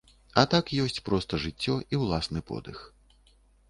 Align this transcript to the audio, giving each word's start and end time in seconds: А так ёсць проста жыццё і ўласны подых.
А 0.41 0.43
так 0.53 0.71
ёсць 0.85 1.03
проста 1.11 1.41
жыццё 1.45 1.79
і 1.95 2.03
ўласны 2.07 2.39
подых. 2.53 2.77